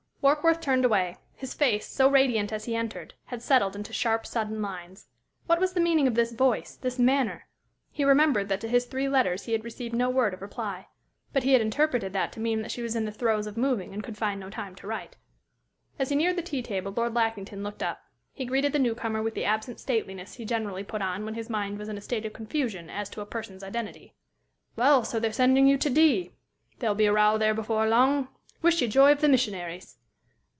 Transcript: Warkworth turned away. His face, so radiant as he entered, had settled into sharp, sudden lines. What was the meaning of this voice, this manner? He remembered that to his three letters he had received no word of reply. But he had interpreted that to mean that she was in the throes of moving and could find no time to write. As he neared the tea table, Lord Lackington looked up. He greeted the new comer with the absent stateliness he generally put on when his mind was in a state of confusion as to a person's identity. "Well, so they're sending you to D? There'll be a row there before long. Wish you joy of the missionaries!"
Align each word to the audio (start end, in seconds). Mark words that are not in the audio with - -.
Warkworth 0.23 0.61
turned 0.61 0.85
away. 0.85 1.17
His 1.33 1.55
face, 1.55 1.87
so 1.87 2.07
radiant 2.07 2.53
as 2.53 2.65
he 2.65 2.75
entered, 2.75 3.15
had 3.25 3.41
settled 3.41 3.75
into 3.75 3.91
sharp, 3.91 4.27
sudden 4.27 4.61
lines. 4.61 5.07
What 5.47 5.59
was 5.59 5.73
the 5.73 5.79
meaning 5.79 6.07
of 6.07 6.13
this 6.13 6.31
voice, 6.31 6.75
this 6.75 6.99
manner? 6.99 7.47
He 7.91 8.03
remembered 8.03 8.47
that 8.49 8.61
to 8.61 8.67
his 8.67 8.85
three 8.85 9.09
letters 9.09 9.45
he 9.45 9.51
had 9.53 9.63
received 9.63 9.95
no 9.95 10.11
word 10.11 10.35
of 10.35 10.43
reply. 10.43 10.89
But 11.33 11.41
he 11.41 11.53
had 11.53 11.61
interpreted 11.63 12.13
that 12.13 12.31
to 12.33 12.39
mean 12.39 12.61
that 12.61 12.69
she 12.69 12.83
was 12.83 12.95
in 12.95 13.05
the 13.05 13.11
throes 13.11 13.47
of 13.47 13.57
moving 13.57 13.93
and 13.95 14.03
could 14.03 14.15
find 14.15 14.39
no 14.39 14.51
time 14.51 14.75
to 14.75 14.85
write. 14.85 15.17
As 15.97 16.09
he 16.09 16.15
neared 16.15 16.35
the 16.35 16.43
tea 16.43 16.61
table, 16.61 16.93
Lord 16.95 17.15
Lackington 17.15 17.63
looked 17.63 17.81
up. 17.81 18.03
He 18.31 18.45
greeted 18.45 18.73
the 18.73 18.79
new 18.79 18.93
comer 18.93 19.23
with 19.23 19.33
the 19.33 19.45
absent 19.45 19.79
stateliness 19.79 20.35
he 20.35 20.45
generally 20.45 20.83
put 20.83 21.01
on 21.01 21.25
when 21.25 21.33
his 21.33 21.49
mind 21.49 21.79
was 21.79 21.89
in 21.89 21.97
a 21.97 22.01
state 22.01 22.27
of 22.27 22.33
confusion 22.33 22.91
as 22.91 23.09
to 23.09 23.21
a 23.21 23.25
person's 23.25 23.63
identity. 23.63 24.13
"Well, 24.75 25.03
so 25.03 25.19
they're 25.19 25.33
sending 25.33 25.65
you 25.65 25.79
to 25.79 25.89
D? 25.89 26.31
There'll 26.77 26.93
be 26.93 27.07
a 27.07 27.11
row 27.13 27.39
there 27.39 27.55
before 27.55 27.89
long. 27.89 28.27
Wish 28.61 28.83
you 28.83 28.87
joy 28.87 29.11
of 29.11 29.21
the 29.21 29.27
missionaries!" 29.27 29.97